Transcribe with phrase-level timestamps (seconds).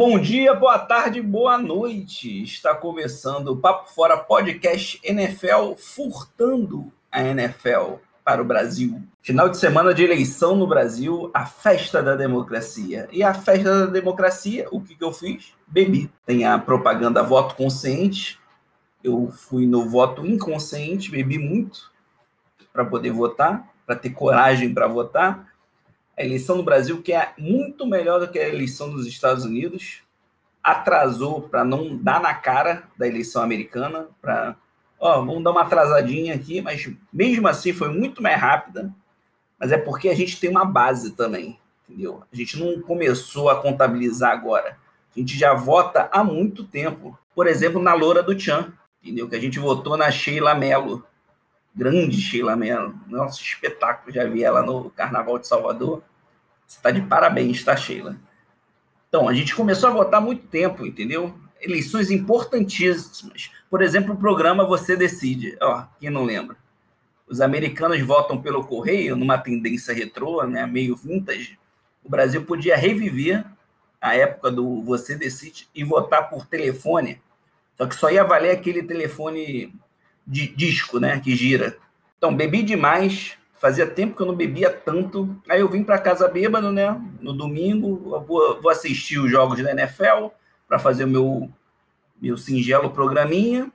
[0.00, 2.42] Bom dia, boa tarde, boa noite.
[2.42, 9.02] Está começando o Papo Fora Podcast NFL furtando a NFL para o Brasil.
[9.20, 13.10] Final de semana de eleição no Brasil, a festa da democracia.
[13.12, 15.52] E a festa da democracia, o que, que eu fiz?
[15.66, 16.10] Bebi.
[16.24, 18.40] Tem a propaganda voto consciente.
[19.04, 21.92] Eu fui no voto inconsciente, bebi muito
[22.72, 25.49] para poder votar, para ter coragem para votar
[26.20, 30.02] a eleição no Brasil, que é muito melhor do que a eleição dos Estados Unidos,
[30.62, 34.56] atrasou para não dar na cara da eleição americana, para,
[34.98, 38.94] ó, vamos dar uma atrasadinha aqui, mas mesmo assim foi muito mais rápida,
[39.58, 42.22] mas é porque a gente tem uma base também, entendeu?
[42.30, 44.76] A gente não começou a contabilizar agora.
[45.14, 47.18] A gente já vota há muito tempo.
[47.34, 49.28] Por exemplo, na Loura do Tchan, entendeu?
[49.28, 51.04] Que a gente votou na Sheila Mello.
[51.74, 52.94] Grande Sheila Mello.
[53.06, 54.12] Nossa, espetáculo.
[54.12, 56.02] Já vi ela no Carnaval de Salvador.
[56.70, 58.16] Você está de parabéns, tá, Sheila?
[59.08, 61.36] Então, a gente começou a votar há muito tempo, entendeu?
[61.60, 63.50] Eleições importantíssimas.
[63.68, 65.58] Por exemplo, o programa Você Decide.
[65.60, 66.56] Ó, quem não lembra?
[67.26, 71.58] Os americanos votam pelo correio, numa tendência retrô, né, meio vintage.
[72.04, 73.44] O Brasil podia reviver
[74.00, 77.20] a época do Você Decide e votar por telefone.
[77.76, 79.74] Só que só ia valer aquele telefone
[80.24, 81.76] de disco, né, que gira.
[82.16, 85.38] Então, bebi demais, Fazia tempo que eu não bebia tanto.
[85.46, 86.98] Aí eu vim para casa bêbado, né?
[87.20, 90.28] No domingo, vou, vou, assistir os jogos da NFL
[90.66, 91.50] para fazer o meu,
[92.18, 93.70] meu singelo programinha.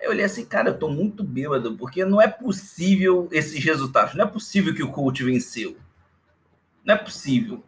[0.00, 4.16] Aí eu olhei assim, cara, eu tô muito bêbado, porque não é possível esses resultados.
[4.16, 5.76] Não é possível que o coach venceu.
[6.84, 7.62] Não é possível.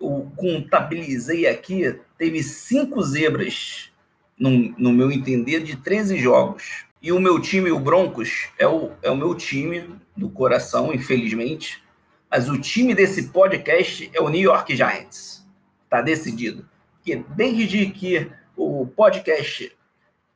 [0.00, 3.92] Eu contabilizei aqui, teve cinco zebras,
[4.38, 6.85] no, no meu entender, de 13 jogos.
[7.06, 11.80] E o meu time, o Broncos, é o, é o meu time do coração, infelizmente.
[12.28, 15.46] Mas o time desse podcast é o New York Giants.
[15.88, 16.68] Tá decidido.
[16.96, 19.72] Porque desde que o podcast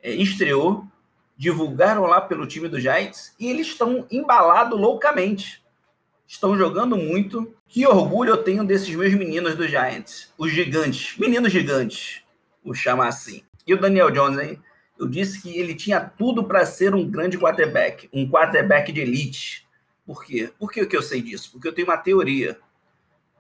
[0.01, 0.85] é, estreou,
[1.37, 5.65] divulgaram lá pelo time do Giants e eles estão embalados loucamente.
[6.25, 7.53] Estão jogando muito.
[7.67, 10.33] Que orgulho eu tenho desses meus meninos do Giants.
[10.39, 11.19] Os gigantes.
[11.19, 12.23] Meninos gigantes.
[12.65, 13.43] Vou chamar assim.
[13.67, 14.63] E o Daniel Jones, hein?
[15.01, 19.67] Eu disse que ele tinha tudo para ser um grande quarterback, um quarterback de elite.
[20.05, 20.53] Por quê?
[20.59, 21.51] Por que, que eu sei disso?
[21.53, 22.59] Porque eu tenho uma teoria.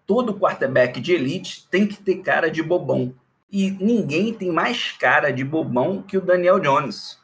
[0.07, 3.15] Todo quarterback de elite tem que ter cara de bobão.
[3.53, 7.19] E ninguém tem mais cara de bobão que o Daniel Jones.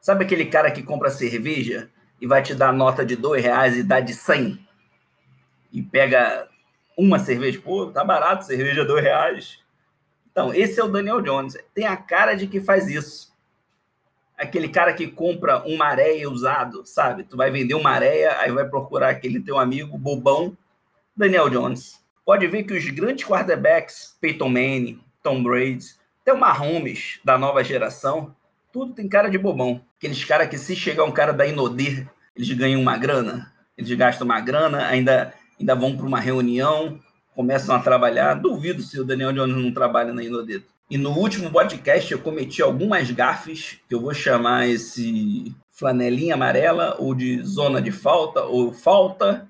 [0.00, 1.88] Sabe aquele cara que compra cerveja
[2.20, 4.58] e vai te dar nota de dois reais e dá de 100?
[5.72, 6.48] E pega
[6.96, 9.60] uma cerveja, pô, tá barato, cerveja dois reais.
[10.32, 11.56] Então, esse é o Daniel Jones.
[11.72, 13.27] Tem a cara de que faz isso
[14.38, 17.24] aquele cara que compra uma areia usado, sabe?
[17.24, 20.56] Tu vai vender uma areia, aí vai procurar aquele teu amigo bobão,
[21.16, 21.98] Daniel Jones.
[22.24, 25.86] Pode ver que os grandes quarterbacks, Peyton Manning, Tom Brady,
[26.22, 28.34] até o Mahomes da nova geração,
[28.72, 29.82] tudo tem cara de bobão.
[29.96, 34.24] Aqueles caras que se chegar um cara da Inodir, eles ganham uma grana, eles gastam
[34.24, 37.00] uma grana, ainda, ainda vão para uma reunião,
[37.34, 38.34] começam a trabalhar.
[38.34, 40.62] Duvido se o Daniel Jones não trabalha na Inodir.
[40.90, 46.96] E no último podcast eu cometi algumas gafes, que eu vou chamar esse flanelinha amarela,
[46.98, 49.46] ou de zona de falta, ou falta,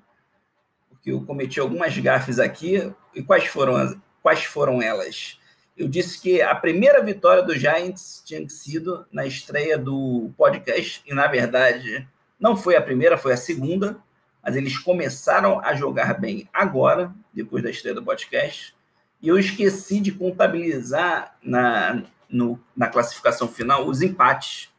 [0.89, 2.91] porque eu cometi algumas gafes aqui.
[3.15, 5.39] E quais foram, as, quais foram elas?
[5.77, 11.13] Eu disse que a primeira vitória do Giants tinha sido na estreia do podcast, e
[11.13, 12.05] na verdade
[12.37, 13.97] não foi a primeira, foi a segunda,
[14.43, 18.77] mas eles começaram a jogar bem agora, depois da estreia do podcast.
[19.21, 24.69] E eu esqueci de contabilizar na, no, na classificação final os empates.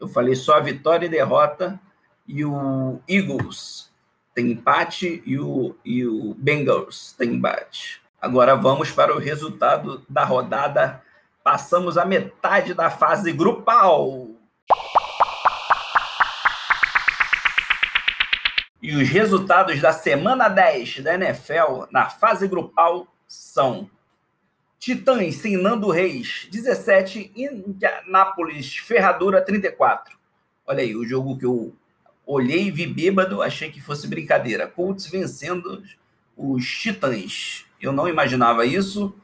[0.00, 1.78] Eu falei só a vitória e derrota,
[2.26, 3.92] e o Eagles
[4.34, 8.00] tem empate e o, e o Bengals tem empate.
[8.20, 11.02] Agora vamos para o resultado da rodada.
[11.44, 14.28] Passamos a metade da fase grupal.
[18.80, 23.90] E os resultados da semana 10 da NFL na fase grupal são
[24.78, 30.18] Titãs sem Nando Reis, 17, Indianápolis Ferradura, 34.
[30.66, 31.74] Olha aí, o jogo que eu
[32.26, 34.66] olhei, vi bêbado, achei que fosse brincadeira.
[34.66, 35.82] Colts vencendo
[36.36, 37.64] os Titãs.
[37.80, 39.14] Eu não imaginava isso.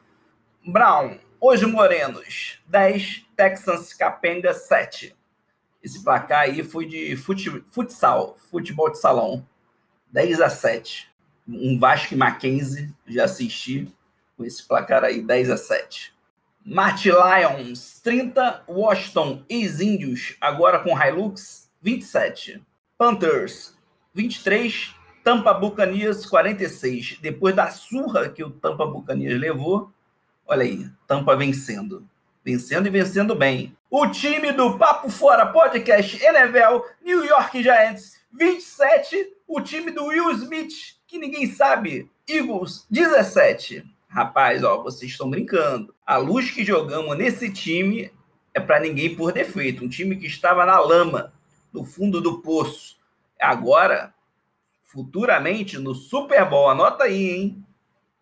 [0.65, 5.15] Brown, Os Morenos, 10, Texans Capenga, 7.
[5.83, 9.47] Esse placar aí foi de fute, futsal, futebol de salão,
[10.11, 11.09] 10 a 7.
[11.47, 13.93] Um Vasco e Mackenzie, já assisti
[14.39, 16.13] com esse placar aí, 10 a 7.
[16.65, 18.63] Mart Lions, 30.
[18.69, 22.63] Washington ex-índios, agora com Hilux, 27.
[22.97, 23.75] Panthers,
[24.13, 24.95] 23.
[25.25, 27.19] Tampa Buccaneers, 46.
[27.21, 29.91] Depois da surra que o Tampa Buccaneers levou,
[30.47, 32.09] Olha aí, Tampa vencendo.
[32.43, 33.77] Vencendo e vencendo bem.
[33.87, 39.35] O time do Papo Fora Podcast NFL, New York Giants 27.
[39.47, 43.85] O time do Will Smith, que ninguém sabe, Eagles 17.
[44.09, 45.93] Rapaz, ó, vocês estão brincando.
[46.03, 48.11] A luz que jogamos nesse time
[48.55, 49.85] é para ninguém por defeito.
[49.85, 51.31] Um time que estava na lama,
[51.71, 52.97] no fundo do poço.
[53.39, 54.11] Agora,
[54.83, 57.65] futuramente, no Super Bowl, anota aí, hein?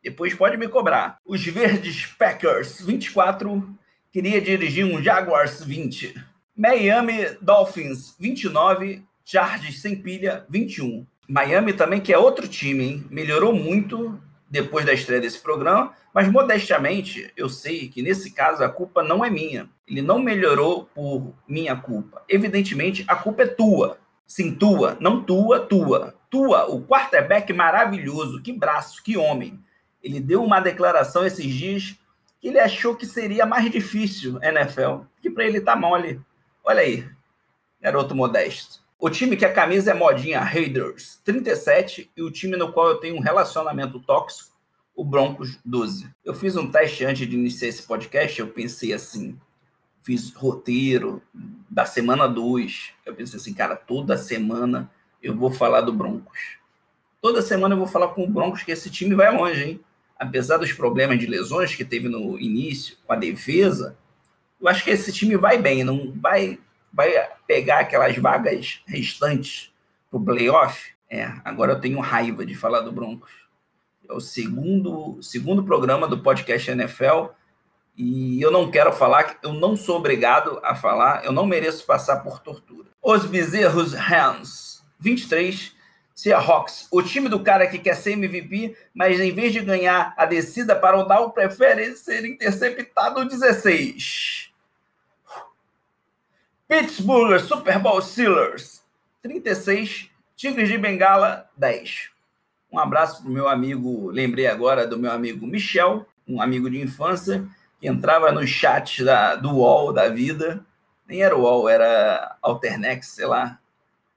[0.04, 1.20] Depois pode me cobrar.
[1.26, 3.74] Os Verdes Packers 24
[4.12, 6.14] queria dirigir um Jaguars 20.
[6.54, 11.08] Miami Dolphins 29, Chargers sem pilha 21.
[11.30, 13.08] Miami também que é outro time, hein?
[13.10, 18.70] Melhorou muito depois da estreia desse programa, mas modestamente eu sei que nesse caso a
[18.70, 19.70] culpa não é minha.
[19.88, 22.24] Ele não melhorou por minha culpa.
[22.28, 24.00] Evidentemente a culpa é tua.
[24.26, 26.16] Sim, tua, não tua, tua.
[26.30, 29.60] Tua, o quarterback maravilhoso, que braço, que homem.
[30.04, 31.96] Ele deu uma declaração esses dias
[32.40, 36.22] que ele achou que seria mais difícil NFL, que para ele tá mole.
[36.64, 37.08] Olha aí,
[37.82, 38.87] garoto modesto.
[39.00, 42.96] O time que a camisa é modinha Raiders 37 e o time no qual eu
[42.96, 44.56] tenho um relacionamento tóxico,
[44.96, 46.10] o Broncos 12.
[46.26, 49.38] Eu fiz um teste antes de iniciar esse podcast, eu pensei assim,
[50.02, 51.22] fiz roteiro
[51.70, 52.94] da semana 2.
[53.06, 54.90] Eu pensei assim, cara, toda semana
[55.22, 56.58] eu vou falar do Broncos.
[57.22, 59.80] Toda semana eu vou falar com o Broncos que esse time vai longe, hein?
[60.18, 63.96] Apesar dos problemas de lesões que teve no início com a defesa,
[64.60, 66.58] eu acho que esse time vai bem, não vai
[66.98, 67.14] vai
[67.46, 69.72] pegar aquelas vagas restantes
[70.10, 70.94] para o playoff.
[71.08, 73.30] É, agora eu tenho raiva de falar do Broncos.
[74.10, 77.28] É o segundo, segundo programa do podcast NFL
[77.96, 82.18] e eu não quero falar, eu não sou obrigado a falar, eu não mereço passar
[82.18, 82.88] por tortura.
[83.02, 85.76] Os Bezerros Rams, 23,
[86.16, 90.26] Seahawks, o time do cara que quer ser MVP, mas em vez de ganhar a
[90.26, 94.47] descida para o Dow, prefere ser interceptado 16.
[96.68, 98.82] Pittsburgh Super Bowl Steelers
[99.24, 102.10] 36, Tigres de Bengala 10.
[102.70, 106.82] Um abraço para o meu amigo, lembrei agora do meu amigo Michel, um amigo de
[106.82, 107.48] infância,
[107.80, 110.66] que entrava no chat da, do UOL da vida.
[111.08, 113.60] Nem era UOL, era Alternex, sei lá,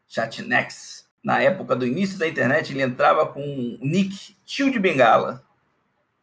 [0.08, 1.08] Chatnex.
[1.22, 5.44] Na época do início da internet, ele entrava com o nick Tio de Bengala.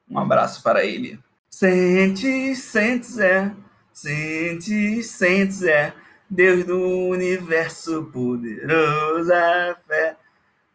[0.10, 1.18] Um abraço para ele.
[1.50, 3.50] Sente, sente, é.
[3.94, 5.94] Sente, sente, é.
[6.30, 10.18] Deus do universo poderoso, a fé,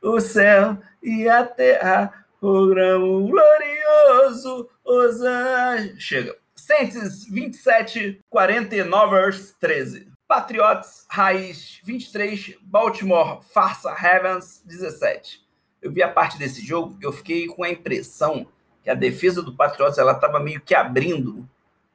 [0.00, 6.02] o céu e a terra, programa glorioso, os anjos.
[6.02, 6.36] Chega.
[6.54, 10.08] Saints 27, 49 13.
[10.26, 15.42] Patriots Raiz 23, Baltimore Farsa Ravens 17.
[15.82, 18.46] Eu vi a parte desse jogo eu fiquei com a impressão
[18.82, 21.46] que a defesa do Patriots ela estava meio que abrindo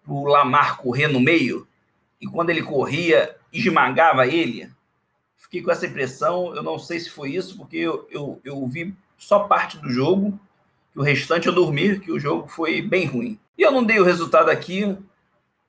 [0.07, 1.67] o Lamar correr no meio
[2.21, 4.69] e quando ele corria esmagava ele.
[5.35, 8.93] Fiquei com essa impressão, eu não sei se foi isso, porque eu, eu, eu vi
[9.17, 10.37] só parte do jogo,
[10.95, 13.39] o restante eu dormi, que o jogo foi bem ruim.
[13.57, 14.97] E eu não dei o resultado aqui,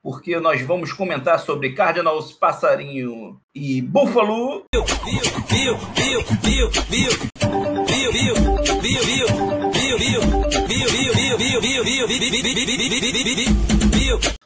[0.03, 4.65] porque nós vamos comentar sobre Cardinals, Passarinho e Buffalo.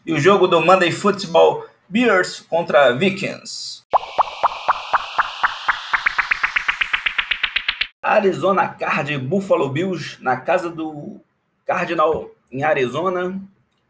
[0.05, 3.83] E o jogo do Monday Football Bears contra Vikings.
[8.03, 11.21] Arizona Card Buffalo Bills na casa do
[11.67, 13.39] Cardinal em Arizona.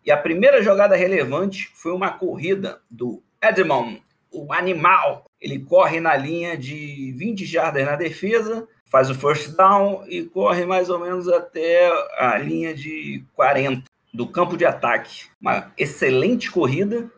[0.05, 5.25] E a primeira jogada relevante foi uma corrida do Edmond, o animal.
[5.41, 10.67] Ele corre na linha de 20 jardas na defesa, faz o first down e corre
[10.67, 15.27] mais ou menos até a linha de 40 do campo de ataque.
[15.41, 17.09] Uma excelente corrida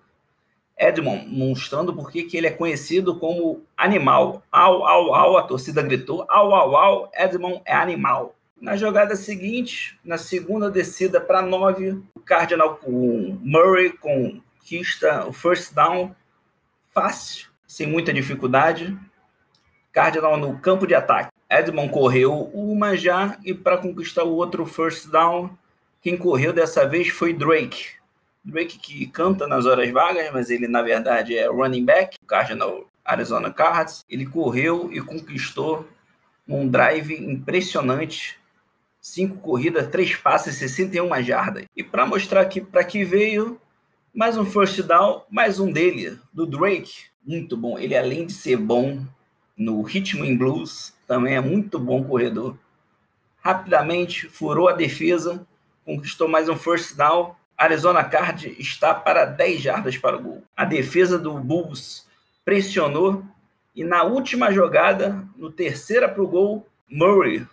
[0.78, 4.42] Edmond mostrando por que ele é conhecido como animal.
[4.50, 6.24] Au, au, au, a torcida gritou.
[6.28, 8.34] Au, au, au, Edmond é animal.
[8.60, 15.74] Na jogada seguinte, na segunda descida para nove, o Cardinal com Murray conquista o first
[15.74, 16.14] down
[16.90, 18.96] fácil, sem muita dificuldade.
[19.92, 21.30] Cardinal no campo de ataque.
[21.50, 25.50] Edmond correu uma já e para conquistar o outro first down,
[26.00, 27.92] quem correu dessa vez foi Drake.
[28.44, 33.50] Drake que canta nas horas vagas, mas ele na verdade é running back, Cardinal Arizona
[33.50, 34.04] Cards.
[34.08, 35.88] Ele correu e conquistou
[36.46, 38.38] um drive impressionante.
[39.00, 41.64] Cinco corridas, três passes, 61 jardas.
[41.76, 43.60] E para mostrar aqui para que veio,
[44.14, 47.04] mais um first down, mais um dele, do Drake.
[47.26, 47.78] Muito bom.
[47.78, 49.04] Ele, além de ser bom
[49.56, 52.56] no ritmo em blues, também é muito bom corredor.
[53.40, 55.46] Rapidamente furou a defesa,
[55.84, 60.42] conquistou mais um first down Arizona Card está para 10 jardas para o gol.
[60.56, 62.06] A defesa do Bulls
[62.44, 63.24] pressionou
[63.74, 67.44] e na última jogada, no terceira para o gol, Murray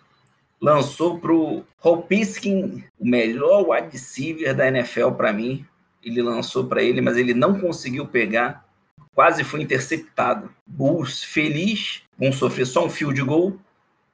[0.60, 5.66] lançou para o Hopiskin, o melhor wide receiver da NFL para mim.
[6.00, 8.64] Ele lançou para ele, mas ele não conseguiu pegar.
[9.12, 10.54] Quase foi interceptado.
[10.64, 13.58] Bulls feliz, com sofrer só um field goal,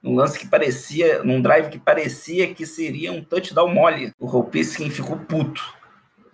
[0.02, 4.12] num lance que parecia, num drive que parecia que seria um touchdown mole.
[4.18, 5.77] O Hopiskin ficou puto.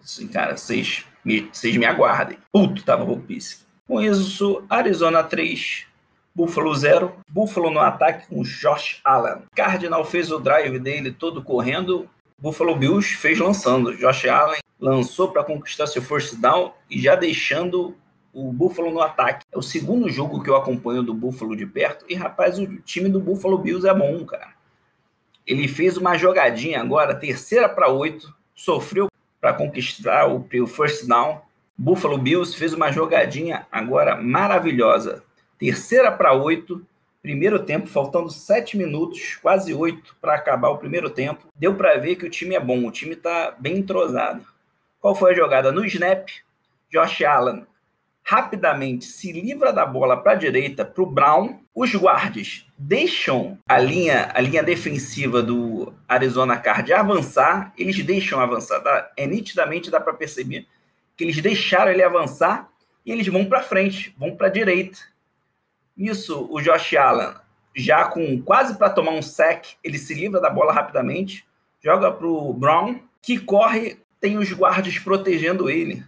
[0.05, 2.37] Assim, cara, vocês me, vocês me aguardem.
[2.53, 3.65] Puto tava o Hopiskin.
[3.87, 5.87] Com isso, Arizona 3,
[6.35, 7.15] Buffalo 0.
[7.29, 9.43] Buffalo no ataque com Josh Allen.
[9.57, 12.09] Cardinal fez o drive dele todo correndo.
[12.39, 13.97] Buffalo Bills fez lançando.
[13.97, 17.97] Josh Allen lançou para conquistar seu first down e já deixando
[18.33, 19.47] o Buffalo no ataque.
[19.51, 22.05] É o segundo jogo que eu acompanho do Buffalo de perto.
[22.09, 24.53] E, rapaz, o time do Buffalo Bills é bom, cara.
[25.47, 29.09] Ele fez uma jogadinha agora, terceira para oito, sofreu
[29.45, 31.43] para conquistar o, o first down.
[31.77, 35.23] Buffalo Bills fez uma jogadinha agora maravilhosa.
[35.59, 36.83] Terceira para oito,
[37.21, 41.47] primeiro tempo, faltando sete minutos, quase oito para acabar o primeiro tempo.
[41.55, 44.43] Deu para ver que o time é bom, o time está bem entrosado.
[44.99, 45.71] Qual foi a jogada?
[45.71, 46.27] No snap,
[46.91, 47.67] Josh Allen
[48.25, 51.61] rapidamente se livra da bola para a direita, para o Brown.
[51.75, 58.81] Os guardes deixam a linha, a linha defensiva do Arizona Card avançar, eles deixam avançar.
[58.81, 59.13] Tá?
[59.17, 60.67] É nitidamente dá para perceber
[61.17, 62.71] que eles deixaram ele avançar
[63.05, 64.99] e eles vão para frente, vão para a direita.
[65.97, 67.35] Isso, o Josh Allen,
[67.77, 71.47] já com quase para tomar um sec, ele se livra da bola rapidamente,
[71.83, 76.03] joga para o Brown, que corre, tem os guardas protegendo ele.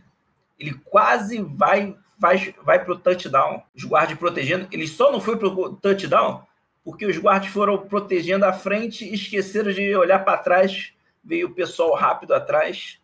[0.59, 3.63] Ele quase vai vai, vai para o touchdown.
[3.75, 4.69] Os guardas protegendo.
[4.71, 6.45] Ele só não foi para o touchdown
[6.87, 10.93] porque os guardas foram protegendo a frente e esqueceram de olhar para trás.
[11.25, 13.01] Veio o pessoal rápido atrás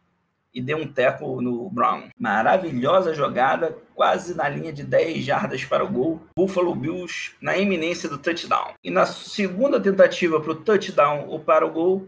[0.55, 2.09] e deu um teco no Brown.
[2.17, 6.23] Maravilhosa jogada, quase na linha de 10 jardas para o gol.
[6.37, 8.75] Buffalo Bills na iminência do touchdown.
[8.85, 12.07] E na segunda tentativa para o touchdown ou para o gol,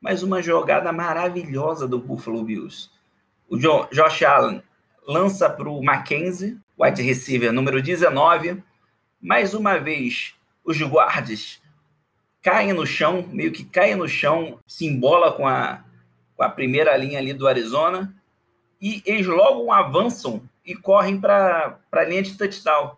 [0.00, 2.90] mais uma jogada maravilhosa do Buffalo Bills.
[3.48, 4.60] O Josh Allen
[5.06, 8.62] lança para o Mackenzie, wide receiver número 19.
[9.20, 11.60] Mais uma vez, os guardas
[12.40, 15.84] caem no chão, meio que caem no chão, se embola com a,
[16.36, 18.14] com a primeira linha ali do Arizona.
[18.80, 22.96] E eles logo avançam e correm para a linha de touchdown.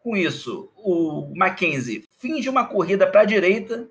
[0.00, 3.88] Com isso, o Mackenzie finge uma corrida para a direita,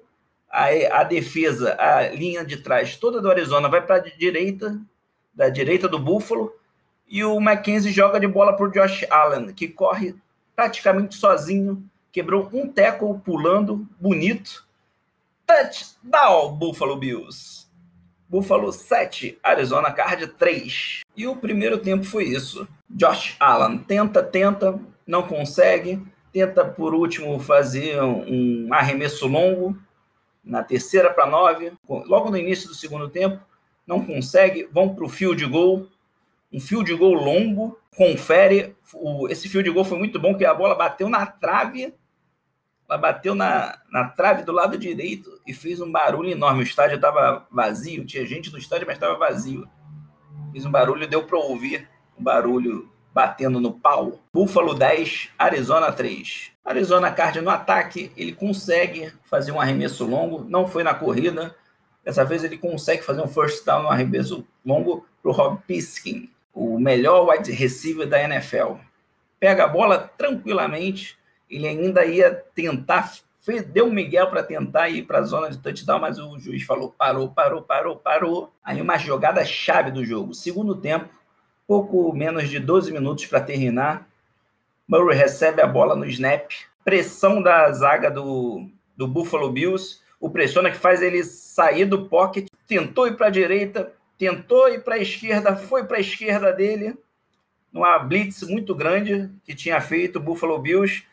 [0.50, 4.80] a defesa, a linha de trás toda do Arizona vai para a direita,
[5.34, 6.54] da direita do Buffalo,
[7.14, 10.16] e o Mackenzie joga de bola para o Josh Allen, que corre
[10.56, 14.68] praticamente sozinho, quebrou um tackle pulando, bonito.
[15.46, 17.68] Touchdown, Buffalo Bills.
[18.28, 21.02] Buffalo 7, Arizona Card 3.
[21.16, 22.68] E o primeiro tempo foi isso.
[22.90, 26.02] Josh Allen tenta, tenta, não consegue.
[26.32, 29.78] Tenta, por último, fazer um arremesso longo
[30.44, 31.74] na terceira para nove.
[31.88, 33.40] Logo no início do segundo tempo,
[33.86, 34.68] não consegue.
[34.72, 35.88] Vão para o field goal
[36.54, 38.76] um fio de gol longo, confere.
[38.94, 41.94] O, esse fio de gol foi muito bom, porque a bola bateu na trave,
[42.88, 46.60] ela bateu na, na trave do lado direito e fez um barulho enorme.
[46.60, 49.68] O estádio estava vazio, tinha gente no estádio, mas estava vazio.
[50.52, 54.20] Fez um barulho, deu para ouvir um barulho batendo no pau.
[54.32, 56.52] Buffalo 10, Arizona 3.
[56.64, 61.56] Arizona Card no ataque, ele consegue fazer um arremesso longo, não foi na corrida.
[62.06, 66.30] Dessa vez ele consegue fazer um first down no arremesso longo para o Rob Piskin
[66.54, 68.76] o melhor wide receiver da NFL.
[69.40, 71.18] Pega a bola tranquilamente,
[71.50, 73.12] ele ainda ia tentar,
[73.68, 76.94] deu um Miguel para tentar ir para a zona de touchdown, mas o juiz falou:
[76.98, 78.54] parou, parou, parou, parou.
[78.64, 80.34] Aí uma jogada chave do jogo.
[80.34, 81.10] Segundo tempo,
[81.68, 84.08] pouco menos de 12 minutos para terminar.
[84.88, 86.52] Murray recebe a bola no snap,
[86.84, 92.48] pressão da zaga do, do Buffalo Bills, o pressiona que faz ele sair do pocket,
[92.68, 96.98] tentou ir para a direita, tentou ir para a esquerda, foi para a esquerda dele,
[97.72, 101.04] numa blitz muito grande que tinha feito o Buffalo Bills,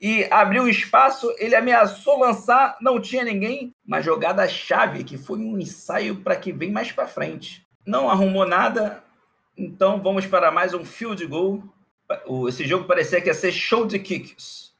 [0.00, 5.58] e abriu espaço, ele ameaçou lançar, não tinha ninguém, uma jogada chave que foi um
[5.58, 7.66] ensaio para que vem mais para frente.
[7.84, 9.02] Não arrumou nada,
[9.56, 11.62] então vamos para mais um field goal.
[12.48, 14.74] Esse jogo parecia que ia ser show de kicks.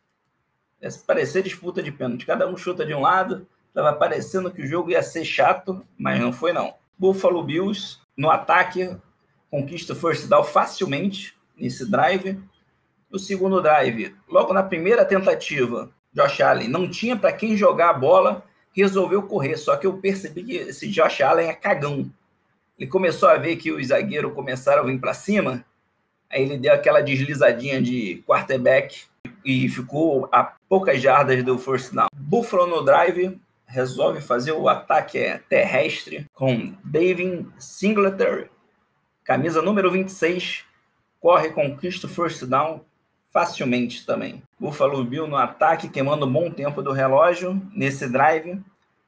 [0.81, 2.27] Ia parecer disputa de pênalti.
[2.27, 3.47] Cada um chuta de um lado.
[3.69, 6.75] Estava parecendo que o jogo ia ser chato, mas não foi não.
[6.99, 8.97] Buffalo Bills no ataque
[9.51, 12.39] conquista o first down facilmente nesse drive.
[13.11, 17.95] No segundo drive, logo na primeira tentativa, Josh Allen não tinha para quem jogar a
[17.95, 19.57] bola, resolveu correr.
[19.57, 22.11] Só que eu percebi que esse Josh Allen é cagão.
[22.79, 25.65] Ele começou a ver que os zagueiros começaram a vir para cima,
[26.31, 29.05] aí ele deu aquela deslizadinha de quarterback
[29.45, 32.09] e ficou a poucas jardas do first down.
[32.13, 38.51] Buffalo no drive resolve fazer o ataque terrestre com David Singletary,
[39.25, 40.65] camisa número 26,
[41.21, 42.81] corre, conquista o first down
[43.33, 44.43] facilmente também.
[44.59, 48.63] Buffalo Bill no ataque, queimando um bom tempo do relógio nesse drive.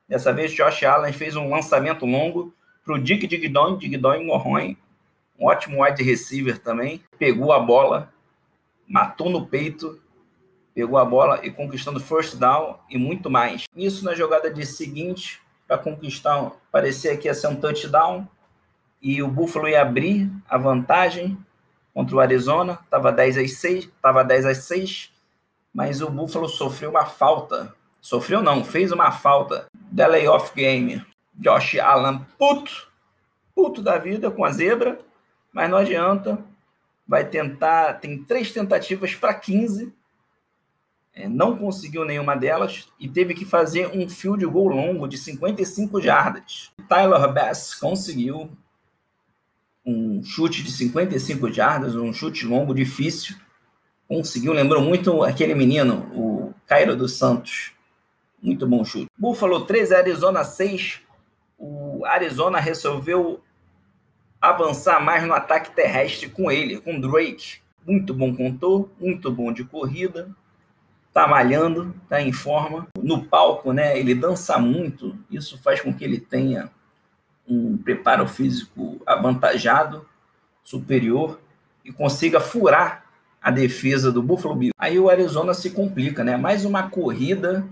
[0.07, 2.53] Dessa vez, Josh Allen fez um lançamento longo
[2.85, 4.75] para o Dick Digdon, Digdon Morron,
[5.38, 7.03] um ótimo wide receiver também.
[7.19, 8.12] Pegou a bola,
[8.87, 9.99] matou no peito,
[10.78, 13.64] pegou a bola e conquistando first down e muito mais.
[13.75, 18.28] Isso na jogada de seguinte, para conquistar, parecia que ia ser um touchdown
[19.02, 21.37] e o Buffalo ia abrir a vantagem
[21.92, 25.12] contra o Arizona, estava 10 a 6, estava 10 a 6,
[25.75, 27.75] mas o Buffalo sofreu uma falta.
[28.00, 29.66] Sofreu não, fez uma falta.
[29.75, 31.04] Delay off game.
[31.35, 32.88] Josh Allen, puto,
[33.52, 34.97] puto da vida com a zebra,
[35.52, 36.38] mas não adianta.
[37.04, 39.98] Vai tentar, tem três tentativas para 15, é,
[41.26, 46.70] não conseguiu nenhuma delas e teve que fazer um field goal longo de 55 jardas.
[46.87, 48.50] Tyler Bass conseguiu
[49.84, 53.37] um chute de 55 jardas, um chute longo difícil.
[54.06, 57.72] Conseguiu, lembrou muito aquele menino, o Cairo dos Santos.
[58.40, 59.08] Muito bom chute.
[59.18, 61.08] Buffalo 3, Arizona 6
[61.58, 63.42] o Arizona resolveu
[64.40, 67.58] avançar mais no ataque terrestre com ele, com Drake.
[67.84, 70.30] Muito bom contor, muito bom de corrida,
[71.18, 72.87] tá malhando, tá em forma.
[72.96, 76.70] No palco, né, ele dança muito, isso faz com que ele tenha
[77.48, 80.06] um preparo físico avantajado,
[80.62, 81.40] superior
[81.84, 83.04] e consiga furar
[83.42, 84.74] a defesa do Buffalo Bills.
[84.78, 86.37] Aí o Arizona se complica, né?
[86.37, 87.66] Mais uma corrida,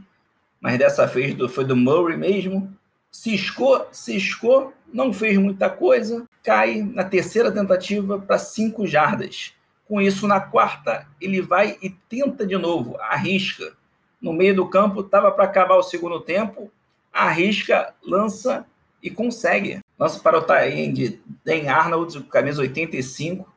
[0.61, 2.73] mas dessa vez foi do Murray mesmo,
[3.13, 9.53] ciscou, ciscou, não fez muita coisa, cai na terceira tentativa para cinco jardas.
[9.87, 13.75] Com isso, na quarta, ele vai e tenta de novo, arrisca.
[14.21, 16.71] No meio do campo, estava para acabar o segundo tempo,
[17.13, 18.67] arrisca, lança
[19.03, 19.81] e consegue.
[19.99, 23.49] Lança para o Taend Dan Arnold, camisa 85,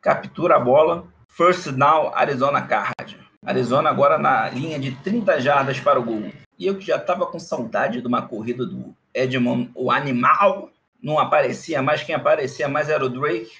[0.00, 1.06] captura a bola.
[1.28, 3.18] First down, Arizona Card.
[3.46, 6.30] Arizona agora na linha de 30 jardas para o gol.
[6.58, 10.70] E eu que já estava com saudade de uma corrida do Edmond, o animal.
[11.02, 13.50] Não aparecia mais, quem aparecia mais era o Drake.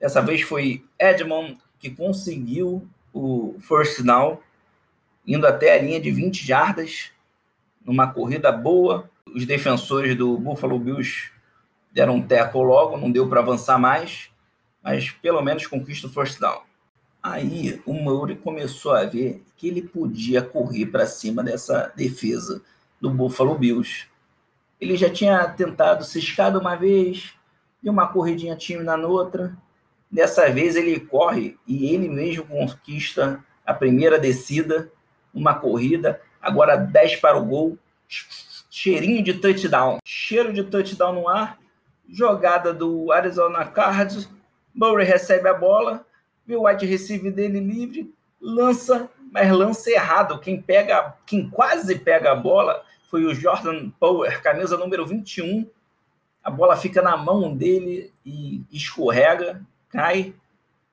[0.00, 4.38] Dessa vez foi Edmond que conseguiu o first down,
[5.26, 7.10] indo até a linha de 20 jardas,
[7.84, 9.10] numa corrida boa.
[9.34, 11.30] Os defensores do Buffalo Bills
[11.92, 14.30] deram um teco logo, não deu para avançar mais,
[14.82, 16.62] mas pelo menos conquista o first down.
[17.22, 22.62] Aí o Murray começou a ver que ele podia correr para cima dessa defesa
[23.00, 24.06] do Buffalo Bills.
[24.80, 27.34] Ele já tinha tentado ciscar uma vez,
[27.84, 29.54] e uma corridinha tímida na outra.
[30.14, 34.88] Dessa vez ele corre e ele mesmo conquista a primeira descida,
[35.34, 37.76] uma corrida, agora 10 para o gol,
[38.70, 39.98] cheirinho de touchdown.
[40.04, 41.58] Cheiro de touchdown no ar,
[42.08, 44.30] jogada do Arizona Cardinals,
[44.72, 46.06] Murray recebe a bola,
[46.46, 50.38] vê o wide dele livre, lança, mas lança errado.
[50.38, 55.68] Quem pega, quem quase pega a bola foi o Jordan Power, camisa número 21.
[56.40, 59.60] A bola fica na mão dele e escorrega,
[59.94, 60.34] cai.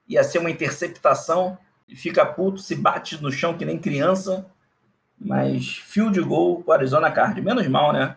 [0.07, 1.57] Ia ser uma interceptação.
[1.89, 4.45] E fica puto, se bate no chão que nem criança.
[5.19, 7.41] Mas field goal para o Arizona Card.
[7.41, 8.15] Menos mal, né?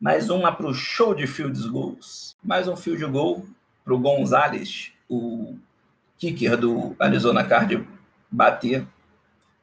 [0.00, 2.36] Mais uma para o show de field goals.
[2.42, 3.44] Mais um field goal
[3.84, 5.58] para o Gonzalez, o
[6.16, 7.86] kicker do Arizona Card
[8.30, 8.86] bater,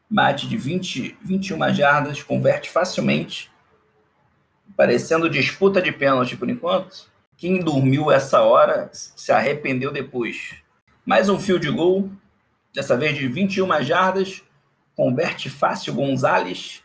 [0.10, 3.52] bate de 20, 21 jardas, converte facilmente,
[4.78, 7.11] parecendo disputa de pênalti por enquanto.
[7.42, 10.58] Quem dormiu essa hora se arrependeu depois.
[11.04, 12.08] Mais um field goal,
[12.72, 14.44] dessa vez de 21 jardas,
[14.96, 16.84] converte fácil Gonzalez,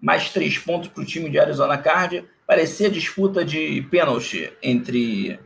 [0.00, 2.24] mais três pontos para o time de Arizona Card.
[2.46, 5.38] Parecia disputa de pênalti entre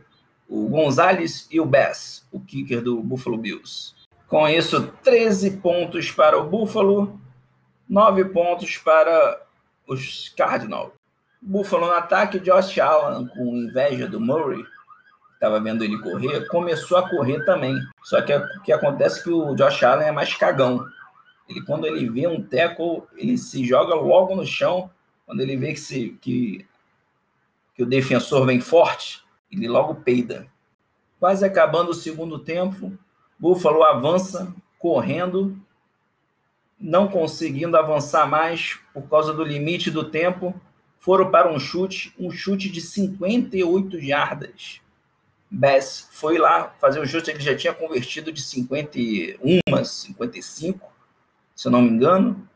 [0.47, 3.93] o Gonzalez e o Bass, o kicker do Buffalo Bills.
[4.25, 7.19] Com isso, 13 pontos para o Buffalo,
[7.89, 9.41] 9 pontos para
[9.85, 10.93] os Cardinals.
[11.41, 14.63] Buffalo no ataque, Josh Allen, com inveja do Murray,
[15.33, 17.75] estava vendo ele correr, começou a correr também.
[18.03, 20.85] Só que o que acontece é que o Josh Allen é mais cagão.
[21.47, 24.89] Ele, quando ele vê um tackle, ele se joga logo no chão.
[25.25, 26.65] Quando ele vê que, se, que,
[27.75, 30.47] que o defensor vem forte, ele logo peida.
[31.19, 32.97] Quase acabando o segundo tempo,
[33.39, 35.57] Buffalo avança correndo,
[36.79, 40.59] não conseguindo avançar mais por causa do limite do tempo,
[40.99, 44.81] foram para um chute, um chute de 58 jardas.
[45.49, 50.91] Bass foi lá fazer o justo, ele já tinha convertido de 51, 55,
[51.55, 52.47] se eu não me engano.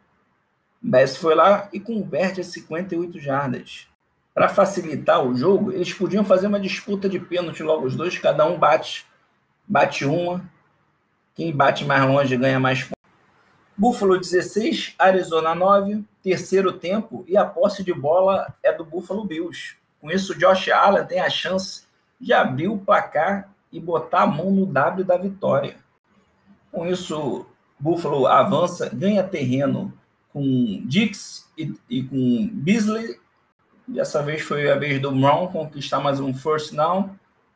[0.82, 3.88] Bass foi lá e converte a 58 jardas.
[4.34, 8.46] Para facilitar o jogo, eles podiam fazer uma disputa de pênalti logo os dois, cada
[8.46, 9.06] um bate,
[9.68, 10.44] bate uma.
[11.36, 13.01] Quem bate mais longe ganha mais pontos.
[13.82, 19.76] Buffalo 16, Arizona 9, terceiro tempo e a posse de bola é do Buffalo Bills.
[20.00, 21.88] Com isso, Josh Allen tem a chance
[22.20, 25.78] de abrir o placar e botar a mão no W da vitória.
[26.72, 27.48] Com isso,
[27.80, 29.92] Buffalo avança, ganha terreno
[30.32, 33.20] com Dix e, e com Beasley.
[33.88, 37.16] Dessa vez foi a vez do Brown conquistar mais um first down,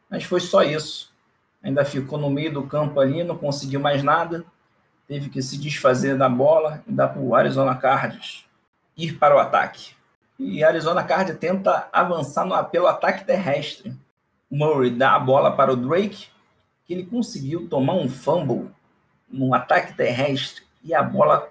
[0.10, 1.14] mas foi só isso.
[1.62, 4.44] Ainda ficou no meio do campo ali, não conseguiu mais nada.
[5.08, 8.46] Teve que se desfazer da bola e dar para o Arizona Cardinals
[8.98, 9.94] ir para o ataque.
[10.38, 13.94] E Arizona Cardinals tenta avançar no, pelo ataque terrestre.
[14.50, 16.28] Murray dá a bola para o Drake,
[16.86, 18.70] que ele conseguiu tomar um fumble
[19.30, 21.50] no ataque terrestre e a bola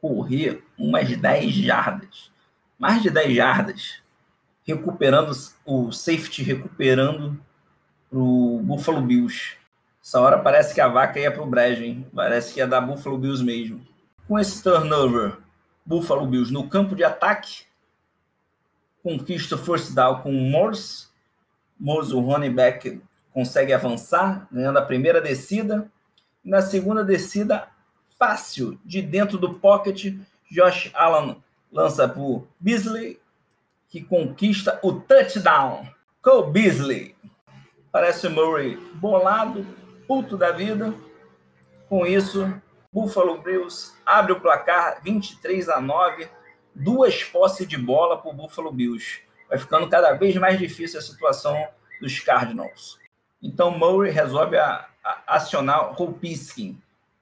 [0.00, 2.30] correr umas 10 jardas.
[2.78, 4.02] Mais de 10 jardas.
[4.64, 5.32] Recuperando
[5.64, 7.40] o safety, recuperando
[8.12, 9.57] o Buffalo Bills.
[10.08, 12.06] Essa hora parece que a vaca ia para o brejo, hein?
[12.14, 13.86] Parece que ia dar Buffalo Bills mesmo.
[14.26, 15.36] Com esse turnover,
[15.84, 17.64] Buffalo Bills no campo de ataque,
[19.02, 21.08] conquista o first down com o Morse
[21.78, 23.02] Morse, o running back,
[23.34, 25.92] consegue avançar, ganhando a primeira descida.
[26.42, 27.68] Na segunda descida,
[28.18, 30.14] fácil, de dentro do pocket,
[30.50, 31.36] Josh Allen
[31.70, 33.20] lança para o Beasley,
[33.90, 35.86] que conquista o touchdown.
[36.22, 37.14] Cole Beasley.
[37.92, 39.66] Parece o Murray bolado,
[40.08, 40.92] puto da vida.
[41.88, 42.52] Com isso,
[42.92, 46.28] Buffalo Bills abre o placar 23 a 9,
[46.74, 51.02] duas posses de bola para o Buffalo Bills vai ficando cada vez mais difícil a
[51.02, 51.66] situação
[52.00, 52.98] dos Cardinals.
[53.42, 55.94] Então Murray resolve a, a, acionar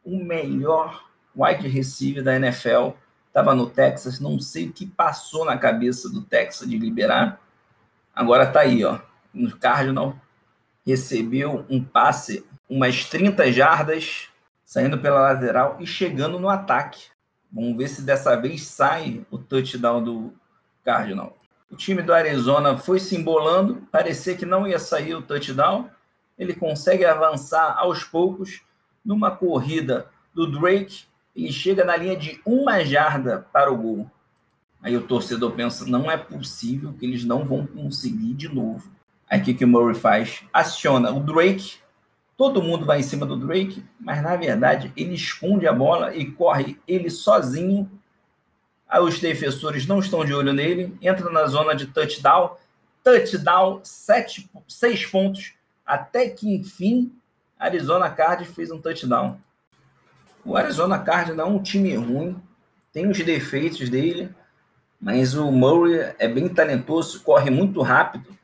[0.05, 2.91] o melhor wide receiver da NFL.
[3.29, 7.41] Estava no Texas, não sei o que passou na cabeça do Texas de liberar.
[8.15, 8.99] Agora está aí, ó,
[9.33, 10.17] no Cardinal.
[10.87, 14.29] Recebeu um passe, umas 30 jardas,
[14.65, 17.07] saindo pela lateral e chegando no ataque.
[17.51, 20.35] Vamos ver se dessa vez sai o touchdown do
[20.85, 21.37] Cardinal.
[21.71, 25.91] O time do Arizona foi se embolando, parecia que não ia sair o touchdown.
[26.39, 28.63] Ele consegue avançar aos poucos
[29.05, 31.05] numa corrida do Drake.
[31.35, 34.11] Ele chega na linha de uma jarda para o gol.
[34.83, 38.91] Aí o torcedor pensa: não é possível que eles não vão conseguir de novo.
[39.29, 40.45] Aí o que, que o Murray faz?
[40.53, 41.79] Aciona o Drake.
[42.37, 46.31] Todo mundo vai em cima do Drake, mas na verdade ele esconde a bola e
[46.31, 47.91] corre ele sozinho
[48.89, 52.57] Aí os defensores não estão de olho nele, entra na zona de touchdown,
[53.03, 57.13] touchdown, sete, seis pontos, até que enfim
[57.59, 59.39] Arizona Cardinals fez um touchdown.
[60.45, 62.41] O Arizona Cardinals não é um time ruim,
[62.93, 64.33] tem os defeitos dele,
[65.01, 68.36] mas o Murray é bem talentoso, corre muito rápido.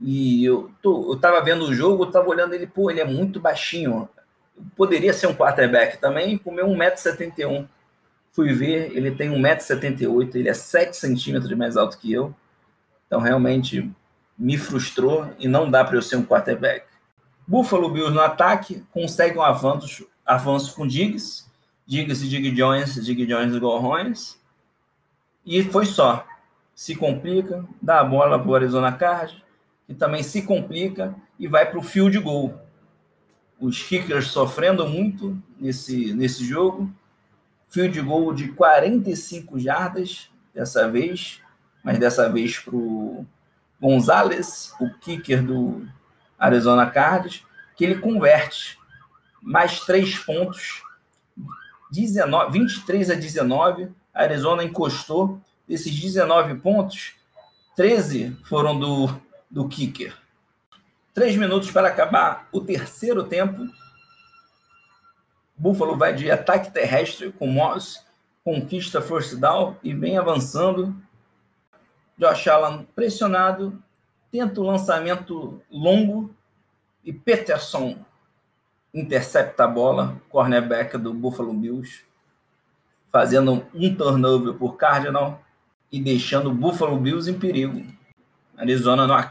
[0.00, 3.04] E eu, tô, eu tava vendo o jogo, eu tava olhando ele, pô, ele é
[3.04, 4.08] muito baixinho.
[4.76, 7.66] Poderia ser um quarterback também, comeu 1,71m.
[8.32, 12.34] Fui ver, ele tem 1,78m, ele é 7 centímetros mais alto que eu.
[13.06, 13.90] Então, realmente,
[14.38, 16.86] me frustrou e não dá para eu ser um quarterback.
[17.46, 21.46] Buffalo Bills no ataque, consegue um avanço, avanço com Diggs.
[21.86, 24.38] Diggs e Dig Jones, Dig Jones e Gorrões.
[25.44, 26.26] E foi só.
[26.74, 29.42] Se complica, dá a bola para o Arizona Card,
[29.86, 32.60] que também se complica e vai para o field goal.
[33.58, 36.92] Os kickers sofrendo muito nesse, nesse jogo
[37.68, 41.40] field goal de 45 jardas dessa vez,
[41.84, 43.26] mas dessa vez para o
[43.80, 45.86] Gonzalez, o kicker do
[46.38, 47.44] Arizona Cardinals,
[47.76, 48.78] que ele converte
[49.42, 50.82] mais três pontos,
[51.90, 53.90] 19, 23 a 19.
[54.14, 55.40] A Arizona encostou.
[55.68, 57.14] Desses 19 pontos,
[57.74, 59.08] 13 foram do,
[59.50, 60.16] do kicker.
[61.14, 63.66] Três minutos para acabar o terceiro tempo.
[65.56, 68.04] Buffalo vai de ataque terrestre com Moss,
[68.44, 70.94] conquista first down e vem avançando.
[72.18, 73.82] Josh Allen pressionado,
[74.30, 76.34] tenta o lançamento longo
[77.04, 77.98] e Peterson
[78.92, 82.04] intercepta a bola, cornerback do Buffalo Bills,
[83.10, 85.42] fazendo um turnover por Cardinal
[85.92, 87.95] e deixando o Buffalo Bills em perigo.
[88.56, 89.28] Arizona no,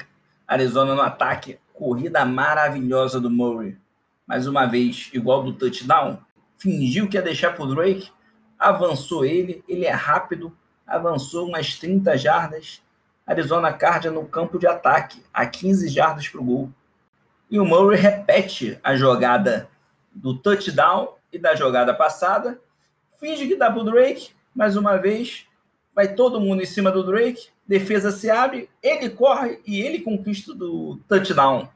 [0.48, 3.78] Arizona no ataque, corrida maravilhosa do Murray
[4.26, 6.18] mais uma vez, igual do touchdown,
[6.58, 8.12] fingiu que ia deixar para o Drake,
[8.58, 12.82] avançou ele, ele é rápido, avançou umas 30 jardas,
[13.26, 16.70] Arizona Cardinals no campo de ataque, a 15 jardas para o gol.
[17.50, 19.70] E o Murray repete a jogada
[20.14, 22.60] do touchdown e da jogada passada.
[23.20, 25.48] Finge que dá para o Drake, mais uma vez.
[25.94, 27.50] Vai todo mundo em cima do Drake.
[27.68, 31.68] Defesa se abre, ele corre e ele conquista do touchdown.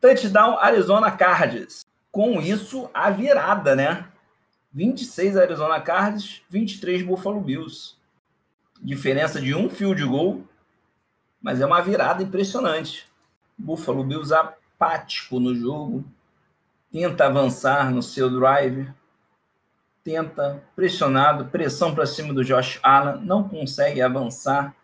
[0.00, 1.86] Touchdown Arizona Cardinals.
[2.12, 4.06] Com isso, a virada, né?
[4.72, 7.96] 26 Arizona Cardinals, 23 Buffalo Bills.
[8.82, 10.42] Diferença de um field goal,
[11.40, 13.06] mas é uma virada impressionante.
[13.56, 16.04] Buffalo Bills apático no jogo,
[16.92, 18.86] tenta avançar no seu drive,
[20.04, 24.75] tenta pressionado, pressão para cima do Josh Allen, não consegue avançar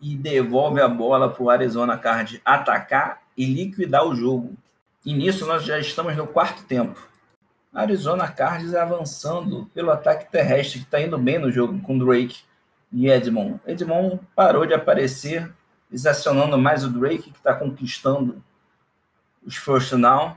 [0.00, 4.54] e devolve a bola para o Arizona Card atacar e liquidar o jogo.
[5.04, 7.00] E nisso nós já estamos no quarto tempo.
[7.72, 12.40] Arizona Cardinals avançando pelo ataque terrestre, que está indo bem no jogo com Drake
[12.90, 13.60] e Edmond.
[13.66, 15.52] Edmond parou de aparecer,
[15.90, 18.42] desacionando mais o Drake, que está conquistando
[19.44, 20.34] os first down.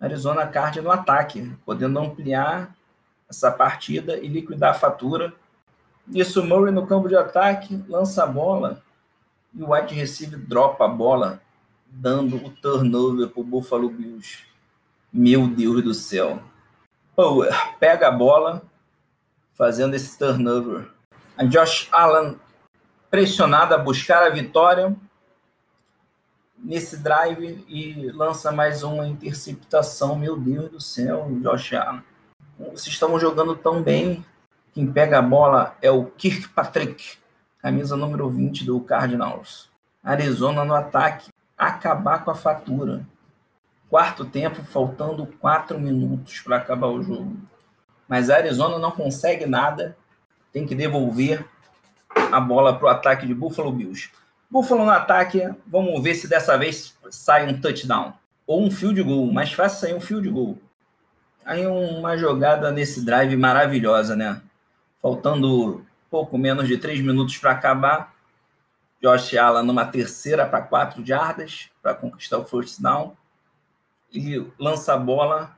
[0.00, 2.74] Arizona Cardinals no ataque, podendo ampliar
[3.28, 5.32] essa partida e liquidar a fatura.
[6.08, 8.82] Isso, Murray no campo de ataque, lança a bola
[9.54, 11.40] e o wide receiver dropa a bola,
[11.86, 14.44] dando o turnover para o Buffalo Bills.
[15.12, 16.42] Meu Deus do céu.
[17.14, 18.62] Power pega a bola,
[19.52, 20.88] fazendo esse turnover.
[21.36, 22.38] A Josh Allen
[23.10, 24.96] pressionado a buscar a vitória
[26.56, 30.16] nesse drive e lança mais uma interceptação.
[30.16, 32.02] Meu Deus do céu, Josh Allen.
[32.58, 34.24] Vocês estão jogando tão bem.
[34.72, 37.18] Quem pega a bola é o Kirkpatrick,
[37.58, 39.68] camisa número 20 do Cardinals.
[40.02, 41.28] Arizona no ataque.
[41.58, 43.06] Acabar com a fatura.
[43.90, 47.36] Quarto tempo, faltando quatro minutos para acabar o jogo.
[48.08, 49.94] Mas a Arizona não consegue nada,
[50.50, 51.44] tem que devolver
[52.32, 54.10] a bola para o ataque de Buffalo Bills.
[54.50, 58.14] Buffalo no ataque, vamos ver se dessa vez sai um touchdown
[58.46, 59.30] ou um field goal.
[59.30, 60.56] Mais fácil sair um field goal.
[61.44, 64.40] Aí uma jogada nesse drive maravilhosa, né?
[65.02, 68.14] Faltando pouco menos de três minutos para acabar.
[69.02, 73.16] Josh Allen numa terceira para quatro jardas para conquistar o first down
[74.14, 75.56] ele lança a bola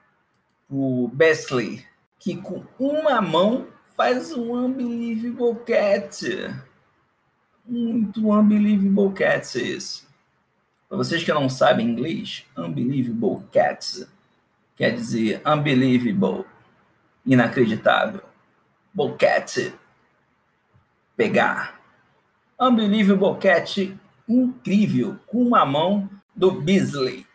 [0.69, 1.85] pro Besley,
[2.19, 6.23] que com uma mão faz um unbelievable catch.
[7.67, 10.05] Muito unbelievable catch esse.
[10.89, 14.07] Para vocês que não sabem inglês, unbelievable catch
[14.77, 16.45] quer dizer unbelievable,
[17.25, 18.23] inacreditável.
[18.95, 19.75] Boquete,
[21.17, 21.81] pegar.
[22.61, 23.91] Unbelievable catch,
[24.29, 27.27] incrível, com uma mão do Beasley.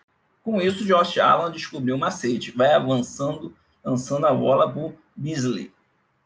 [0.41, 5.71] Com isso, Josh Allen descobriu o macete, vai avançando, lançando a bola para Beasley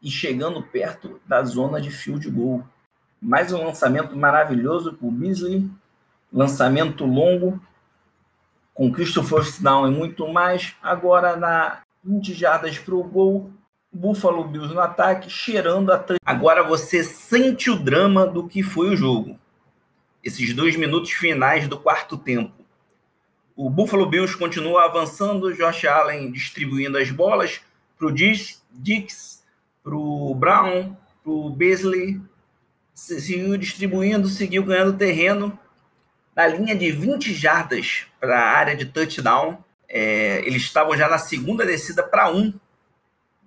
[0.00, 2.64] e chegando perto da zona de field goal.
[3.20, 5.68] Mais um lançamento maravilhoso para Beasley,
[6.32, 7.60] lançamento longo,
[8.72, 10.76] conquista o first down e muito mais.
[10.80, 13.50] Agora na 20 jardas para o gol,
[13.94, 18.96] Buffalo Bills no ataque, cheirando a Agora você sente o drama do que foi o
[18.96, 19.38] jogo.
[20.22, 22.52] Esses dois minutos finais do quarto tempo.
[23.54, 27.60] O Buffalo Bills continua avançando, Josh Allen distribuindo as bolas
[27.96, 29.44] para o Dix,
[29.80, 32.20] para o Brown, para o Beasley.
[32.92, 35.56] Seguiu distribuindo, seguiu ganhando terreno.
[36.34, 41.18] Na linha de 20 jardas para a área de touchdown, é, eles estavam já na
[41.18, 42.52] segunda descida para um,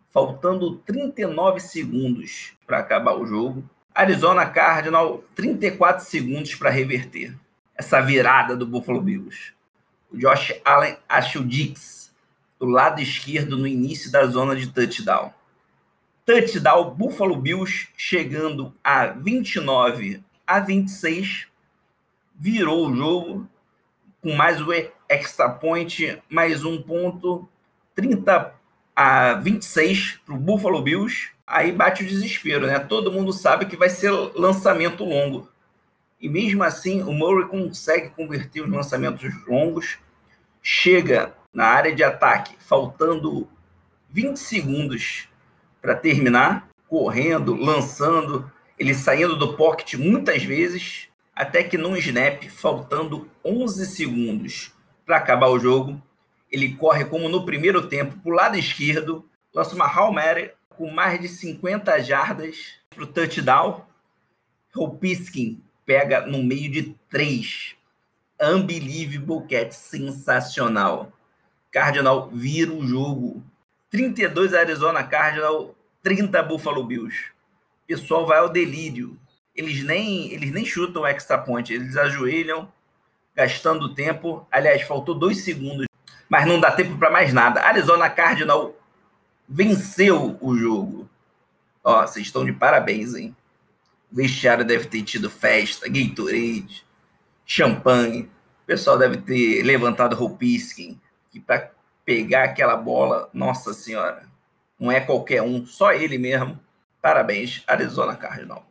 [0.10, 3.64] faltando 39 segundos para acabar o jogo.
[3.94, 7.36] Arizona Cardinal, 34 segundos para reverter
[7.76, 9.54] essa virada do Buffalo Bills.
[10.12, 12.14] O Josh Allen acha o Dix
[12.60, 15.32] do lado esquerdo no início da zona de touchdown.
[16.26, 21.48] Touchdown Buffalo Bills chegando a 29 a 26.
[22.40, 23.50] Virou o jogo
[24.22, 24.68] com mais o
[25.08, 27.48] extra point, mais um ponto,
[27.96, 28.57] 30
[28.98, 31.30] a 26 para o Buffalo Bills.
[31.46, 32.80] Aí bate o desespero, né?
[32.80, 35.48] Todo mundo sabe que vai ser lançamento longo.
[36.20, 40.00] E mesmo assim, o Murray consegue converter os lançamentos longos,
[40.64, 43.48] chega na área de ataque, faltando
[44.10, 45.30] 20 segundos
[45.80, 53.30] para terminar, correndo, lançando, ele saindo do pocket muitas vezes, até que num snap, faltando
[53.46, 54.74] 11 segundos
[55.06, 56.02] para acabar o jogo,
[56.52, 60.90] ele corre como no primeiro tempo para o lado esquerdo, lança uma Hail Mary com
[60.92, 63.86] mais de 50 jardas para o touchdown.
[64.76, 67.76] Hopiskin pega no meio de três.
[68.40, 71.12] Unbelievable catch, sensacional.
[71.72, 73.44] Cardinal vira o jogo.
[73.90, 77.32] 32 Arizona Cardinal, 30 Buffalo Bills.
[77.84, 79.18] O pessoal vai ao delírio.
[79.56, 82.72] Eles nem, eles nem chutam o extra point, eles ajoelham,
[83.34, 84.46] gastando tempo.
[84.52, 85.87] Aliás, faltou dois segundos,
[86.30, 87.62] mas não dá tempo para mais nada.
[87.62, 88.76] Arizona Cardinal
[89.48, 91.10] venceu o jogo.
[91.84, 93.36] Ó, vocês estão de parabéns, hein?
[94.12, 96.86] O vestiário deve ter tido festa, Gatorade,
[97.46, 98.24] champanhe.
[98.64, 101.00] O pessoal deve ter levantado Ropiskin,
[101.32, 101.72] que para
[102.04, 104.24] pegar aquela bola, nossa senhora,
[104.80, 106.60] não é qualquer um, só ele mesmo.
[107.02, 108.66] Parabéns, Arizona Cardinal.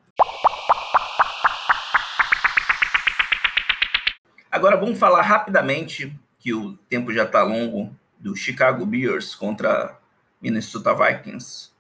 [4.50, 9.98] Agora vamos falar rapidamente, que o tempo já está longo, do Chicago Bears contra
[10.40, 11.72] Minnesota Vikings.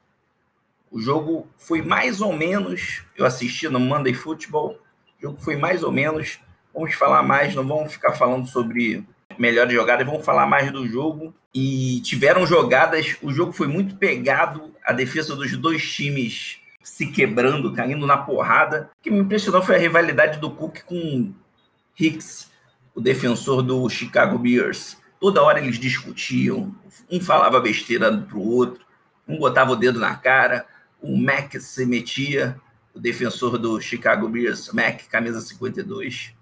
[0.90, 4.72] O jogo foi mais ou menos, eu assisti no Monday Football,
[5.20, 6.40] o jogo foi mais ou menos,
[6.74, 9.06] vamos falar mais, não vamos ficar falando sobre
[9.38, 11.32] melhores jogadas, vamos falar mais do jogo.
[11.54, 17.72] E tiveram jogadas, o jogo foi muito pegado, a defesa dos dois times se quebrando,
[17.72, 18.90] caindo na porrada.
[18.98, 21.32] O que me impressionou foi a rivalidade do Cook com
[21.96, 22.50] Hicks,
[22.96, 24.96] o defensor do Chicago Bears.
[25.20, 26.74] Toda hora eles discutiam,
[27.10, 28.84] um falava besteira pro outro,
[29.28, 30.66] um botava o dedo na cara,
[31.00, 32.58] o Mac se metia,
[32.94, 36.34] o defensor do Chicago Bears, Mac, camisa 52,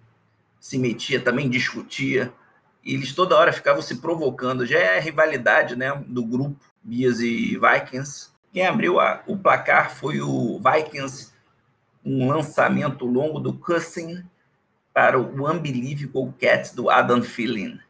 [0.61, 2.33] se metia, também discutia.
[2.85, 4.65] E eles toda hora ficavam se provocando.
[4.65, 8.29] Já é a rivalidade né, do grupo Bears e Vikings.
[8.53, 11.33] Quem abriu a, o placar foi o Vikings,
[12.05, 14.25] um lançamento longo do Cousin
[14.95, 17.81] para o Unbelievable Cats do Adam Thielen.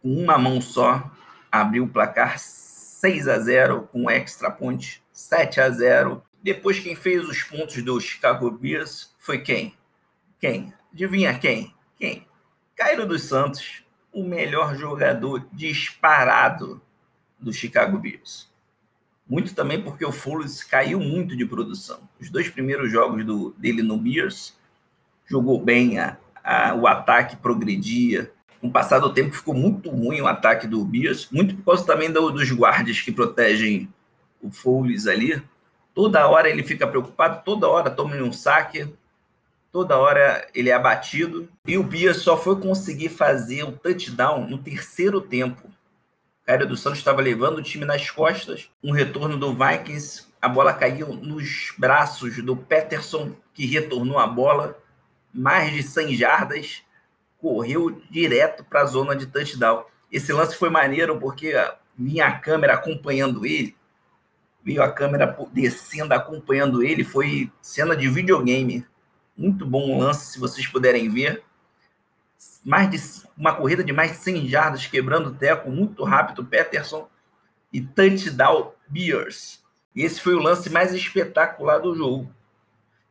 [0.00, 1.10] Com uma mão só,
[1.52, 6.22] abriu o placar 6 a 0 com extra point 7 a 0.
[6.42, 9.74] Depois quem fez os pontos do Chicago Bears foi quem?
[10.40, 10.72] Quem?
[10.92, 11.74] Adivinha quem?
[11.98, 12.26] Quem?
[12.74, 16.80] Cairo dos Santos, o melhor jogador disparado
[17.38, 18.50] do Chicago Bears.
[19.28, 22.08] Muito também porque o Foles caiu muito de produção.
[22.18, 24.56] Os dois primeiros jogos do, dele no Bears
[25.26, 26.16] jogou bem, a,
[26.46, 28.30] a, o ataque progredia.
[28.60, 31.84] Com o passar do tempo ficou muito ruim o ataque do Bears, muito por causa
[31.84, 33.92] também do, dos guardas que protegem
[34.40, 35.42] o Foles ali.
[35.92, 38.88] Toda hora ele fica preocupado, toda hora toma um saque,
[39.72, 41.48] toda hora ele é abatido.
[41.66, 45.68] E o Bears só foi conseguir fazer o touchdown no terceiro tempo.
[46.44, 48.70] Caio dos Santos estava levando o time nas costas.
[48.82, 54.78] Um retorno do Vikings, a bola caiu nos braços do Peterson, que retornou a bola
[55.36, 56.82] mais de 100 jardas,
[57.38, 59.84] correu direto para a zona de touchdown.
[60.10, 61.54] Esse lance foi maneiro porque
[61.96, 63.76] vinha a câmera acompanhando ele,
[64.64, 68.84] veio a câmera descendo acompanhando ele, foi cena de videogame.
[69.36, 71.44] Muito bom lance, se vocês puderem ver
[72.64, 77.08] mais de uma corrida de mais de 100 jardas, quebrando o teco muito rápido, Peterson
[77.72, 79.62] e touchdown Bears.
[79.94, 82.34] E esse foi o lance mais espetacular do jogo.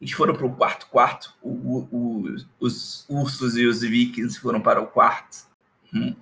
[0.06, 4.80] Eles foram para o quarto quarto, o, o, os Ursos e os Vikings foram para
[4.80, 5.48] o quarto.
[5.92, 6.16] Hum.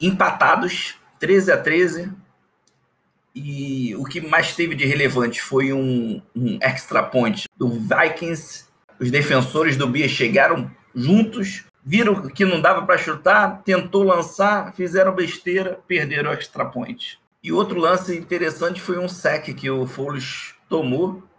[0.00, 2.12] Empatados, 13 a 13.
[3.32, 8.64] E o que mais teve de relevante foi um, um extra point do Vikings.
[8.98, 15.14] Os defensores do Bears chegaram juntos viram que não dava para chutar, tentou lançar, fizeram
[15.14, 17.20] besteira, perderam o extra point.
[17.44, 21.29] E outro lance interessante foi um sec que o Foles tomou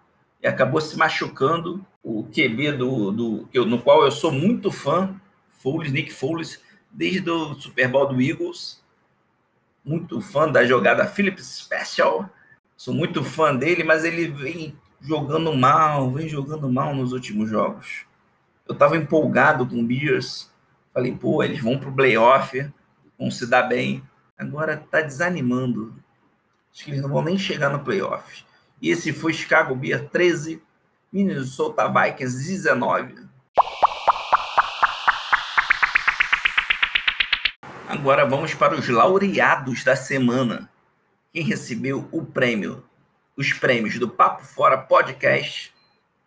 [0.42, 1.86] e acabou se machucando.
[2.04, 5.16] O QB do, do no qual eu sou muito fã,
[5.50, 8.84] Foles, Nick Foles, desde o Super Bowl do Eagles.
[9.86, 12.30] Muito fã da jogada Phillips Special.
[12.76, 18.06] Sou muito fã dele, mas ele vem jogando mal, vem jogando mal nos últimos jogos
[18.72, 20.50] eu estava empolgado com o Bears.
[20.94, 22.72] Falei, pô, eles vão para o playoff,
[23.20, 24.02] vão se dar bem.
[24.38, 25.94] Agora tá desanimando.
[26.74, 28.46] Acho que eles não vão nem chegar no playoff.
[28.82, 30.62] E esse foi Chicago Bears 13,
[31.14, 33.16] Minnesota Vikings 19.
[37.88, 40.68] Agora vamos para os laureados da semana.
[41.32, 42.84] Quem recebeu o prêmio,
[43.38, 45.72] os prêmios do Papo Fora Podcast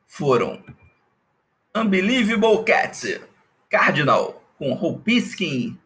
[0.07, 0.63] foram
[1.75, 3.21] Unbelievable Cats,
[3.69, 5.77] Cardinal, com Hopiskin.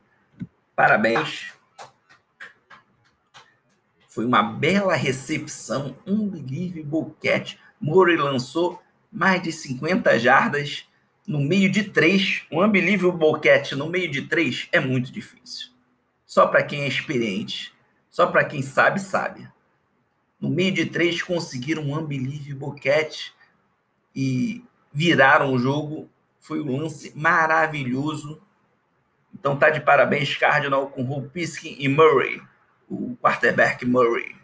[0.76, 1.57] Parabéns.
[4.19, 5.97] Foi uma bela recepção.
[6.05, 7.57] Unbelievable Cat.
[7.81, 10.89] Murray lançou mais de 50 jardas
[11.25, 12.43] no meio de três.
[12.51, 15.69] Um Unbelievable Cat no meio de três é muito difícil.
[16.27, 17.73] Só para quem é experiente.
[18.11, 19.49] Só para quem sabe, sabe.
[20.41, 23.33] No meio de três conseguiram um Unbelievable Cat
[24.16, 26.11] e viraram o jogo.
[26.41, 28.43] Foi um lance maravilhoso.
[29.33, 32.43] Então tá de parabéns, Cardinal, com Rupiskin e Murray,
[32.89, 34.34] o quarterback Murray.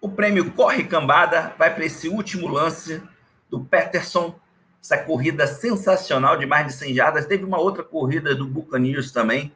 [0.00, 3.02] O prêmio Corre Cambada vai para esse último lance
[3.50, 4.38] do Peterson,
[4.82, 7.26] essa corrida sensacional de mais de 100 jardas.
[7.26, 9.52] Teve uma outra corrida do Buccaneers também,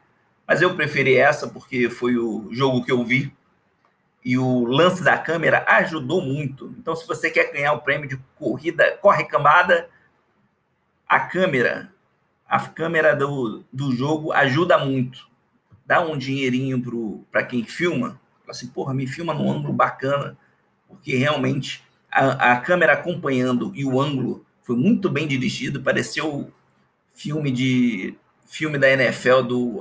[0.47, 3.33] mas eu preferi essa porque foi o jogo que eu vi.
[4.23, 6.73] E o lance da câmera ajudou muito.
[6.79, 9.87] Então, se você quer ganhar o prêmio de corrida, corre cambada,
[11.07, 11.91] a câmera,
[12.47, 15.27] a câmera do, do jogo ajuda muito.
[15.85, 18.19] Dá um dinheirinho para quem filma.
[18.41, 20.37] Fala assim, porra, me filma num ângulo bacana,
[20.87, 26.51] porque realmente a, a câmera acompanhando e o ângulo foi muito bem dirigido, pareceu
[27.13, 28.15] filme de
[28.45, 29.79] filme da NFL do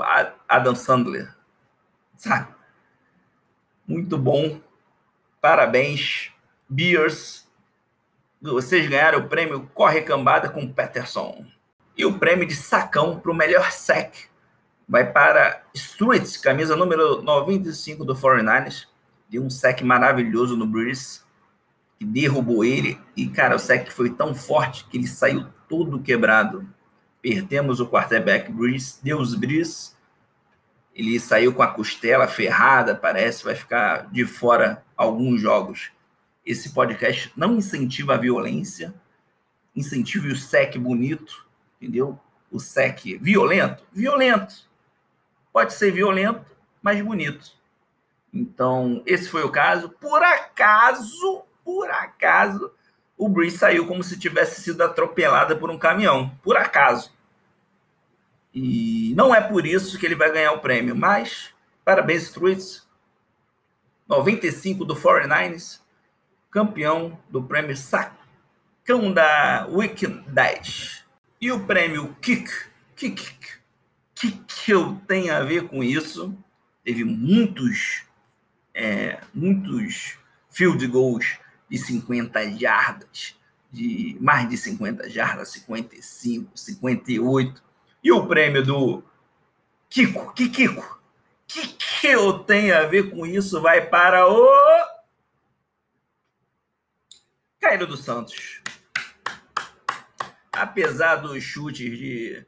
[0.49, 1.35] Adam Sandler.
[2.17, 2.49] Sabe?
[3.87, 4.61] Muito bom.
[5.41, 6.33] Parabéns,
[6.69, 7.47] Beers.
[8.41, 11.47] Vocês ganharam o prêmio Corre Cambada com Peterson.
[11.97, 14.29] E o prêmio de sacão para o melhor sec
[14.89, 18.87] vai para Streets, camisa número 95 do 49ers.
[19.28, 21.20] Deu um sec maravilhoso no Breeze,
[21.99, 22.99] que derrubou ele.
[23.16, 26.66] E, cara, o sec foi tão forte que ele saiu todo quebrado.
[27.20, 29.95] Perdemos o quarterback Breeze, Deus Breeze
[30.95, 35.91] ele saiu com a costela ferrada, parece, vai ficar de fora alguns jogos.
[36.47, 38.95] Esse podcast não incentiva a violência,
[39.74, 41.47] incentiva o sec bonito,
[41.80, 42.18] entendeu?
[42.51, 44.68] O sec violento, violento.
[45.55, 46.45] Pode ser violento,
[46.83, 47.53] mas bonito.
[48.33, 49.89] Então, esse foi o caso.
[49.89, 52.73] Por acaso, por acaso,
[53.17, 56.37] o Breeze saiu como se tivesse sido atropelada por um caminhão.
[56.43, 57.15] Por acaso.
[58.53, 62.85] E não é por isso que ele vai ganhar o prêmio, mas parabéns, Truiz.
[64.09, 65.81] 95 do 49ers,
[66.51, 71.05] campeão do prêmio Sacão da Week 10.
[71.41, 72.51] E o prêmio Kick,
[72.97, 73.64] Kick,
[74.15, 76.37] que que eu tenho a ver com isso?
[76.85, 78.05] Teve muitos,
[78.73, 80.19] é, muitos
[80.51, 81.39] field goals
[81.69, 83.37] de 50 jardas,
[83.71, 87.62] de mais de 50 jardas, 55, 58.
[88.03, 89.03] E o prêmio do
[89.89, 91.01] Kiko, Kikiko,
[91.47, 93.61] que que eu tenho a ver com isso?
[93.61, 94.47] Vai para o
[97.61, 98.61] Cairo dos Santos.
[100.53, 102.47] Apesar dos chutes de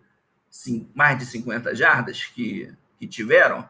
[0.94, 3.68] mais de 50 jardas que, que tiveram,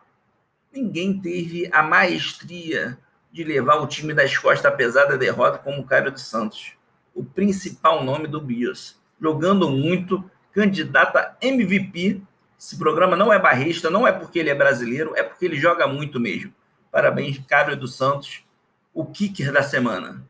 [0.72, 2.98] ninguém teve a maestria
[3.32, 6.72] de levar o time das costas, apesar da derrota, como o Cairo dos Santos.
[7.14, 8.98] O principal nome do Bias.
[9.20, 12.22] Jogando muito, candidata MVP.
[12.58, 15.86] Esse programa não é barrista, não é porque ele é brasileiro, é porque ele joga
[15.86, 16.52] muito mesmo.
[16.90, 18.42] Parabéns, Carlos dos Santos,
[18.94, 20.26] o kicker da semana.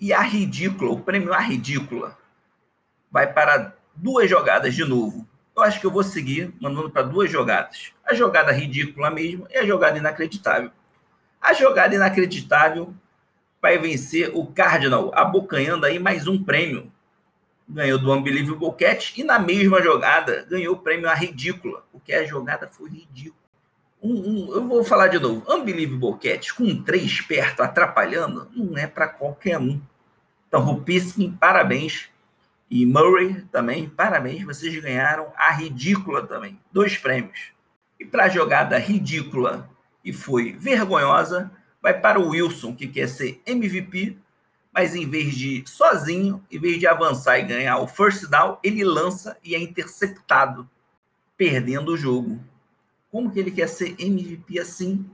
[0.00, 2.16] E a ridícula, o prêmio A Ridícula,
[3.10, 5.26] vai para duas jogadas de novo.
[5.56, 7.92] Eu acho que eu vou seguir mandando para duas jogadas.
[8.04, 10.70] A jogada ridícula mesmo e a jogada inacreditável.
[11.40, 12.92] A jogada inacreditável
[13.62, 16.92] vai vencer o Cardinal, abocanhando aí mais um prêmio
[17.68, 22.24] ganhou do Unbelievable Catch e na mesma jogada ganhou o prêmio A Ridícula, porque a
[22.24, 23.42] jogada foi ridícula.
[24.02, 25.42] Um, um, eu vou falar de novo.
[25.50, 29.80] Unbelievable Catch com três perto atrapalhando não é para qualquer um.
[30.46, 32.10] Então, Rupiskin, parabéns.
[32.70, 34.44] E Murray também, parabéns.
[34.44, 36.58] Vocês ganharam a ridícula também.
[36.72, 37.52] Dois prêmios.
[37.98, 39.68] E para a jogada ridícula
[40.04, 41.50] e foi vergonhosa,
[41.80, 44.18] vai para o Wilson, que quer ser MVP
[44.74, 48.82] mas em vez de sozinho, em vez de avançar e ganhar o first down, ele
[48.82, 50.68] lança e é interceptado,
[51.36, 52.40] perdendo o jogo.
[53.08, 55.08] Como que ele quer ser MVP assim?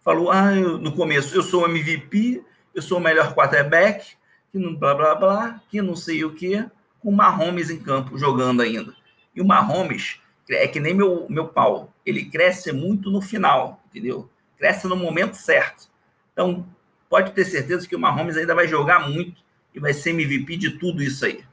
[0.00, 4.16] Falou, ah, eu, no começo, eu sou MVP, eu sou o melhor quarterback,
[4.54, 6.64] que não blá blá blá, que não sei o que,
[7.00, 8.94] com o Mahomes em campo jogando ainda.
[9.34, 14.30] E o Mahomes é que nem meu, meu pau, ele cresce muito no final, entendeu?
[14.56, 15.88] Cresce no momento certo.
[16.32, 16.64] Então,
[17.10, 19.42] pode ter certeza que o Mahomes ainda vai jogar muito
[19.74, 21.44] e vai ser MVP de tudo isso aí.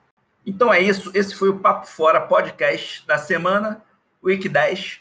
[0.46, 1.10] Então é isso.
[1.16, 3.84] Esse foi o Papo Fora podcast da semana,
[4.24, 5.00] Week 10.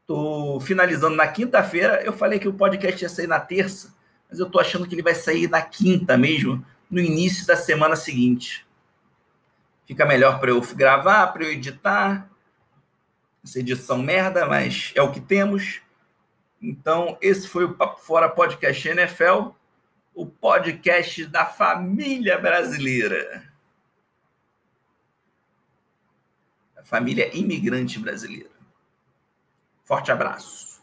[0.00, 2.02] Estou finalizando na quinta-feira.
[2.02, 3.94] Eu falei que o podcast ia sair na terça,
[4.28, 7.96] mas eu estou achando que ele vai sair na quinta mesmo, no início da semana
[7.96, 8.66] seguinte.
[9.86, 12.28] Fica melhor para eu gravar, para eu editar.
[13.42, 15.80] Essa edição merda, mas é o que temos.
[16.60, 19.58] Então, esse foi o Papo Fora Podcast NFL
[20.18, 23.48] o podcast da família brasileira.
[26.76, 28.50] A família imigrante brasileira.
[29.84, 30.82] Forte abraço.